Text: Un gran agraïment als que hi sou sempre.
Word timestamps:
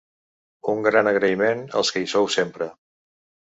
Un 0.73 0.81
gran 0.87 1.09
agraïment 1.11 1.63
als 1.83 1.93
que 1.97 2.05
hi 2.07 2.11
sou 2.17 2.29
sempre. 2.39 2.73